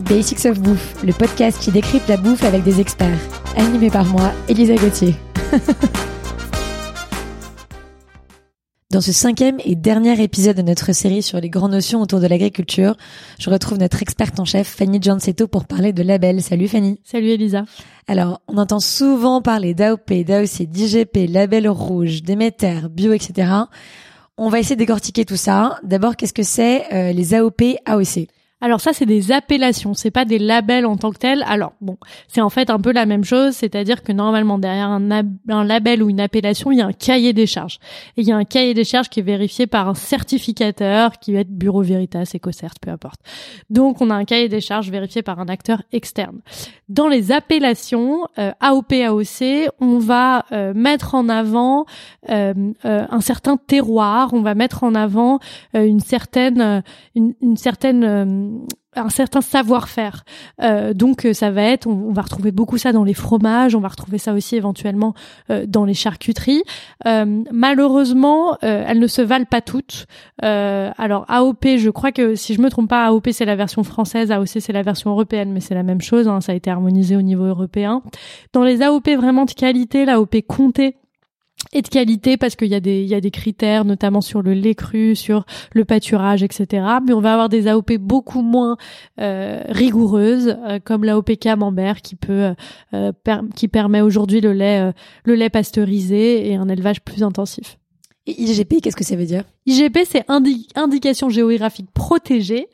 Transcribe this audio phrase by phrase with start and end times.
[0.00, 3.18] Basics of Bouffe, le podcast qui décrypte la bouffe avec des experts.
[3.56, 5.14] Animé par moi, Elisa Gauthier.
[8.90, 12.26] Dans ce cinquième et dernier épisode de notre série sur les grandes notions autour de
[12.26, 12.96] l'agriculture,
[13.38, 16.42] je retrouve notre experte en chef Fanny Giancetto pour parler de labels.
[16.42, 17.00] Salut Fanny.
[17.04, 17.64] Salut Elisa.
[18.08, 23.52] Alors, on entend souvent parler d'AOP, d'AOC, d'IGP, label rouge, Déméter, bio, etc.
[24.36, 25.78] On va essayer de décortiquer tout ça.
[25.84, 28.26] D'abord, qu'est-ce que c'est euh, les AOP, AOC
[28.60, 31.42] alors ça, c'est des appellations, c'est pas des labels en tant que tels.
[31.46, 31.96] Alors bon,
[32.28, 36.10] c'est en fait un peu la même chose, c'est-à-dire que normalement derrière un, label ou
[36.10, 37.78] une appellation, il y a un cahier des charges.
[38.16, 41.32] Et il y a un cahier des charges qui est vérifié par un certificateur, qui
[41.32, 43.20] va être Bureau Veritas, EcoCert, peu importe.
[43.70, 46.40] Donc on a un cahier des charges vérifié par un acteur externe.
[46.88, 51.86] Dans les appellations euh, AOP, AOC, on va euh, mettre en avant
[52.28, 52.52] euh,
[52.84, 55.38] un certain terroir, on va mettre en avant
[55.72, 56.82] une certaine
[57.14, 58.49] une certaine
[58.96, 60.24] un certain savoir-faire.
[60.62, 63.80] Euh, donc euh, ça va être, on, va retrouver beaucoup ça dans les fromages, on
[63.80, 65.14] va retrouver ça aussi éventuellement
[65.50, 66.64] euh, dans les charcuteries.
[67.06, 70.06] Euh, malheureusement, elles ne se valent pas toutes.
[70.42, 74.32] alors AOP, je crois que si je me trompe pas, AOP c'est la version française,
[74.32, 76.28] AOC c'est la version européenne, mais c'est la même chose.
[76.28, 78.02] Hein, ça a été harmonisé au niveau européen.
[78.52, 80.96] Dans les AOP vraiment de qualité, l'AOP comptée
[81.72, 84.42] et de qualité parce qu'il y a des il y a des critères notamment sur
[84.42, 86.84] le lait cru, sur le pâturage, etc.
[87.06, 88.76] Mais on va avoir des AOP beaucoup moins
[89.20, 92.54] euh, rigoureuses, euh, comme l'AOP camembert qui peut
[92.94, 93.12] euh,
[93.54, 94.92] qui permet aujourd'hui le lait euh,
[95.24, 97.76] le lait pasteurisé et un élevage plus intensif.
[98.26, 99.44] Et IGP, qu'est-ce que ça veut dire?
[99.66, 102.68] IGP, c'est indication géographique protégée,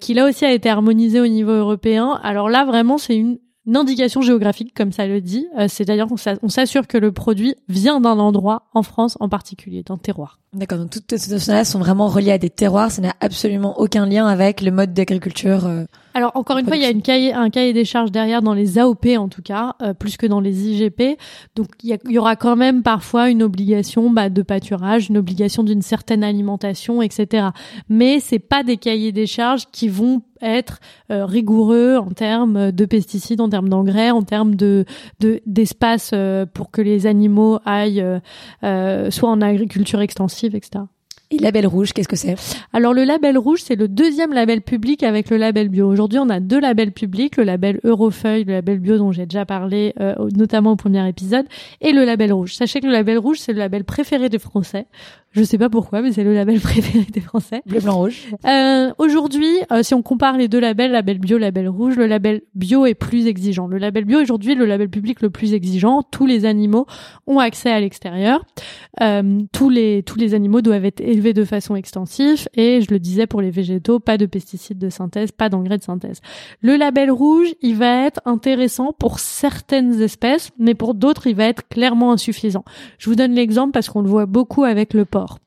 [0.00, 2.18] qui là aussi a été harmonisée au niveau européen.
[2.22, 6.48] Alors là, vraiment, c'est une une indication géographique, comme ça le dit, euh, c'est-à-dire qu'on
[6.48, 10.38] s'assure que le produit vient d'un endroit, en France en particulier, d'un terroir.
[10.52, 14.06] D'accord, donc toutes ces notions-là sont vraiment reliées à des terroirs, ça n'a absolument aucun
[14.06, 15.66] lien avec le mode d'agriculture.
[15.66, 15.84] Euh,
[16.16, 18.54] Alors encore une fois, il y a une cahier, un cahier des charges derrière dans
[18.54, 21.18] les AOP en tout cas, euh, plus que dans les IGP.
[21.56, 25.82] Donc il y, aura quand même parfois une obligation bah, de pâturage, une obligation d'une
[25.82, 27.48] certaine alimentation, etc.
[27.90, 32.84] Mais c'est pas des cahiers des charges qui vont être euh, rigoureux en termes de
[32.86, 34.86] pesticides, en termes d'engrais, en termes de
[35.20, 36.14] d'espace
[36.54, 38.20] pour que les animaux aillent
[38.62, 40.84] soit en agriculture extensive etc.
[41.32, 42.36] Et label rouge, qu'est-ce que c'est?
[42.72, 45.88] Alors le label rouge, c'est le deuxième label public avec le label bio.
[45.88, 49.44] Aujourd'hui, on a deux labels publics, le label Eurofeuille, le label bio dont j'ai déjà
[49.44, 51.46] parlé, euh, notamment au premier épisode,
[51.80, 52.54] et le label rouge.
[52.54, 54.86] Sachez que le label rouge, c'est le label préféré des Français.
[55.36, 57.60] Je sais pas pourquoi, mais c'est le label préféré des Français.
[57.66, 58.28] Bleu, blanc, rouge.
[58.46, 62.40] Euh, Aujourd'hui, euh, si on compare les deux labels, label bio, label rouge, le label
[62.54, 63.66] bio est plus exigeant.
[63.66, 66.02] Le label bio aujourd'hui, le label public le plus exigeant.
[66.02, 66.86] Tous les animaux
[67.26, 68.46] ont accès à l'extérieur.
[69.02, 72.98] Euh, tous les tous les animaux doivent être élevés de façon extensive et je le
[72.98, 76.20] disais pour les végétaux, pas de pesticides de synthèse, pas d'engrais de synthèse.
[76.60, 81.46] Le label rouge, il va être intéressant pour certaines espèces, mais pour d'autres, il va
[81.46, 82.64] être clairement insuffisant.
[82.98, 85.38] Je vous donne l'exemple parce qu'on le voit beaucoup avec le porc.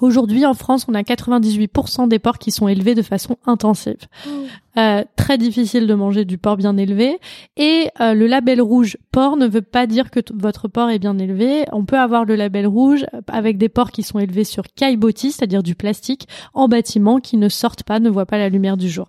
[0.00, 3.98] Aujourd'hui, en France, on a 98% des porcs qui sont élevés de façon intensive.
[4.26, 4.30] Oh.
[4.78, 7.18] Euh, très difficile de manger du porc bien élevé.
[7.56, 11.18] Et euh, le label rouge porc ne veut pas dire que votre porc est bien
[11.18, 11.66] élevé.
[11.72, 15.62] On peut avoir le label rouge avec des porcs qui sont élevés sur caillebotis, c'est-à-dire
[15.62, 19.08] du plastique, en bâtiment, qui ne sortent pas, ne voient pas la lumière du jour.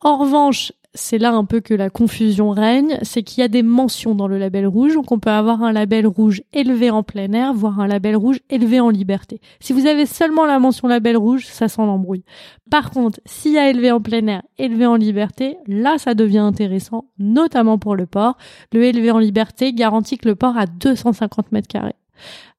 [0.00, 3.62] En revanche, c'est là un peu que la confusion règne, c'est qu'il y a des
[3.62, 7.32] mentions dans le label rouge, donc on peut avoir un label rouge élevé en plein
[7.32, 9.40] air, voire un label rouge élevé en liberté.
[9.60, 12.24] Si vous avez seulement la mention label rouge, ça sent l'embrouille.
[12.70, 16.38] Par contre, s'il y a élevé en plein air, élevé en liberté, là ça devient
[16.38, 18.36] intéressant, notamment pour le port.
[18.72, 21.94] Le élevé en liberté garantit que le port a 250 mètres carrés.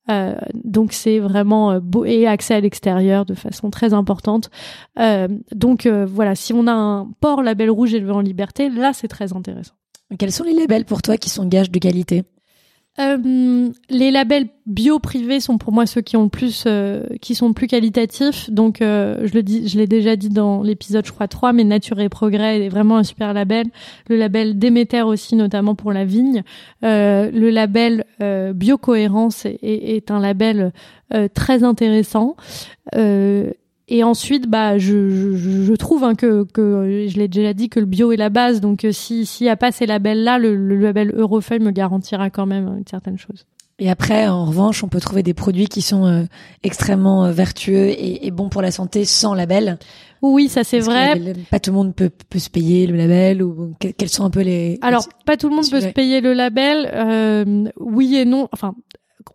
[0.09, 4.49] Euh, donc c'est vraiment euh, beau et accès à l'extérieur de façon très importante.
[4.99, 9.07] Euh, donc voilà, si on a un port label rouge élevé en liberté, là c'est
[9.07, 9.73] très intéressant.
[10.19, 12.23] Quels sont les labels pour toi qui sont gages de qualité?
[12.99, 17.33] Euh, les labels bio privés sont pour moi ceux qui ont le plus, euh, qui
[17.33, 18.51] sont plus qualitatifs.
[18.51, 21.63] Donc, euh, je le dis, je l'ai déjà dit dans l'épisode, je crois 3, mais
[21.63, 23.65] Nature et Progrès est vraiment un super label.
[24.09, 26.43] Le label Déméter aussi, notamment pour la vigne.
[26.83, 30.71] le label Biocohérence est, est, un label
[31.33, 32.35] très intéressant.
[33.89, 37.79] Et ensuite, bah, je, je, je trouve hein, que, que je l'ai déjà dit que
[37.79, 38.61] le bio est la base.
[38.61, 42.29] Donc, euh, si s'il n'y a pas ces labels-là, le, le, label Eurofeuille me garantira
[42.29, 43.45] quand même une certaine chose.
[43.79, 46.23] Et après, en revanche, on peut trouver des produits qui sont euh,
[46.61, 49.79] extrêmement euh, vertueux et, et, bons pour la santé sans label.
[50.21, 51.19] Oui, ça c'est vrai.
[51.51, 54.41] pas tout le monde peut, peut se payer le label ou quels sont un peu
[54.41, 54.77] les.
[54.81, 56.89] Alors, pas tout le monde peut se payer le label.
[56.93, 58.47] Euh, oui et non.
[58.53, 58.75] Enfin,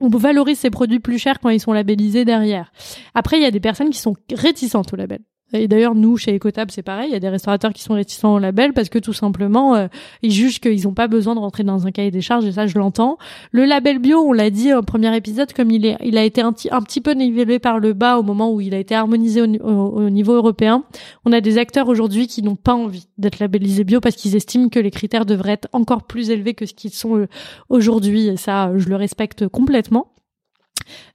[0.00, 2.72] on valorise ces produits plus chers quand ils sont labellisés derrière.
[3.14, 5.20] Après, il y a des personnes qui sont réticentes au label.
[5.54, 7.08] Et d'ailleurs, nous, chez Ecotab, c'est pareil.
[7.08, 9.86] Il y a des restaurateurs qui sont réticents au label parce que tout simplement, euh,
[10.22, 12.44] ils jugent qu'ils n'ont pas besoin de rentrer dans un cahier des charges.
[12.44, 13.16] Et ça, je l'entends.
[13.50, 16.42] Le label bio, on l'a dit au premier épisode, comme il est, il a été
[16.42, 19.40] un, un petit peu nivellé par le bas au moment où il a été harmonisé
[19.40, 20.84] au, au niveau européen.
[21.24, 24.68] On a des acteurs aujourd'hui qui n'ont pas envie d'être labellisés bio parce qu'ils estiment
[24.68, 27.26] que les critères devraient être encore plus élevés que ce qu'ils sont
[27.70, 28.26] aujourd'hui.
[28.26, 30.08] Et ça, je le respecte complètement.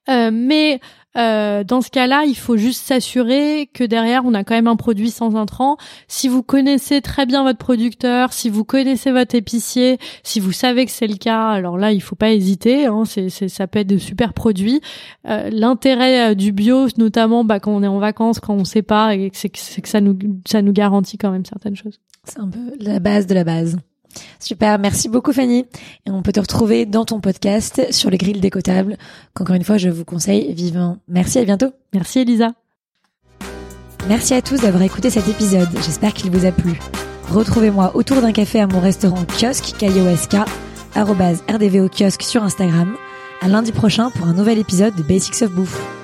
[0.10, 0.80] Euh, mais
[1.16, 4.76] euh, dans ce cas-là, il faut juste s'assurer que derrière, on a quand même un
[4.76, 5.78] produit sans intrants.
[6.08, 10.86] Si vous connaissez très bien votre producteur, si vous connaissez votre épicier, si vous savez
[10.86, 12.86] que c'est le cas, alors là, il faut pas hésiter.
[12.86, 14.82] Hein, c'est, ça peut être de super produits.
[15.28, 18.82] Euh, l'intérêt euh, du bio, notamment bah, quand on est en vacances, quand on sait
[18.82, 20.18] pas, c'est, que ça nous,
[20.48, 22.00] ça nous garantit quand même certaines choses.
[22.26, 23.78] C'est un peu la base de la base.
[24.44, 25.66] Super, merci beaucoup Fanny.
[26.06, 28.98] Et on peut te retrouver dans ton podcast sur les grilles décotables,
[29.34, 30.98] qu'encore une fois je vous conseille vivement.
[31.08, 31.72] Merci, à bientôt.
[31.94, 32.52] Merci Elisa.
[34.10, 36.78] Merci à tous d'avoir écouté cet épisode, j'espère qu'il vous a plu.
[37.32, 40.36] Retrouvez-moi autour d'un café à mon restaurant kiosque, KIOSK,
[40.94, 42.98] rdvo kiosque sur Instagram,
[43.42, 46.03] à lundi prochain pour un nouvel épisode de Basics of Bouffe.